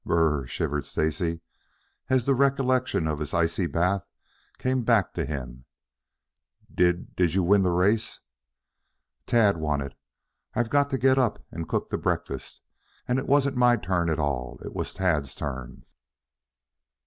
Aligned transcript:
"B 0.03 0.13
r 0.13 0.17
r 0.17 0.37
r!" 0.39 0.47
shivered 0.47 0.83
Stacy, 0.83 1.41
as 2.09 2.25
the 2.25 2.33
recollection 2.33 3.07
of 3.07 3.19
his 3.19 3.35
icy 3.35 3.67
bath 3.67 4.03
came 4.57 4.81
back 4.81 5.13
to 5.13 5.25
him. 5.27 5.65
"Di 6.73 6.93
did 7.15 7.35
you 7.35 7.43
win 7.43 7.61
the 7.61 7.69
race?" 7.69 8.19
"Tad 9.27 9.57
won 9.57 9.79
it. 9.79 9.93
I've 10.55 10.71
got 10.71 10.89
to 10.89 10.97
get 10.97 11.19
up 11.19 11.45
and 11.51 11.69
cook 11.69 11.91
the 11.91 11.99
breakfast, 11.99 12.61
and 13.07 13.19
it 13.19 13.27
wasn't 13.27 13.57
my 13.57 13.77
turn 13.77 14.09
at 14.09 14.17
all. 14.17 14.59
It 14.65 14.73
was 14.73 14.91
Tad's 14.91 15.35
turn." 15.35 15.83